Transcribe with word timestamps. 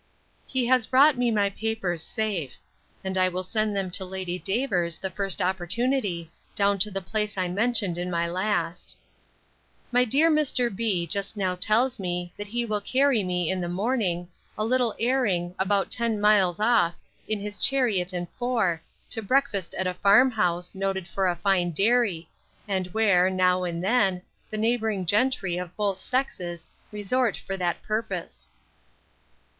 He 0.47 0.65
has 0.65 0.87
brought 0.87 1.15
me 1.15 1.29
my 1.29 1.51
papers 1.51 2.01
safe: 2.01 2.55
and 3.03 3.19
I 3.19 3.29
will 3.29 3.43
send 3.43 3.75
them 3.75 3.91
to 3.91 4.03
Lady 4.03 4.39
Davers 4.39 4.97
the 4.97 5.11
first 5.11 5.43
opportunity, 5.43 6.31
down 6.55 6.79
to 6.79 6.89
the 6.89 7.03
place 7.03 7.37
I 7.37 7.47
mentioned 7.47 7.99
in 7.99 8.09
my 8.09 8.27
last. 8.27 8.97
My 9.91 10.03
dear 10.03 10.31
Mr. 10.31 10.75
B—— 10.75 11.05
just 11.05 11.37
now 11.37 11.53
tells 11.53 11.99
me, 11.99 12.33
that 12.35 12.47
he 12.47 12.65
will 12.65 12.81
carry 12.81 13.21
me, 13.23 13.51
in 13.51 13.61
the 13.61 13.69
morning, 13.69 14.27
a 14.57 14.63
little 14.65 14.95
airing, 14.99 15.53
about 15.59 15.91
ten 15.91 16.19
miles 16.19 16.59
off, 16.59 16.95
in 17.27 17.39
his 17.39 17.59
chariot 17.59 18.11
and 18.11 18.27
four, 18.39 18.81
to 19.11 19.21
breakfast 19.21 19.75
at 19.75 19.85
a 19.85 19.93
farm 19.93 20.31
house, 20.31 20.73
noted 20.73 21.07
for 21.07 21.27
a 21.27 21.35
fine 21.35 21.69
dairy, 21.69 22.27
and 22.67 22.87
where, 22.87 23.29
now 23.29 23.63
and 23.63 23.83
then, 23.83 24.23
the 24.49 24.57
neighbouring 24.57 25.05
gentry, 25.05 25.57
of 25.57 25.75
both 25.77 25.99
sexes, 26.01 26.65
resort 26.91 27.37
for 27.37 27.55
that 27.55 27.83
purpose. 27.83 28.49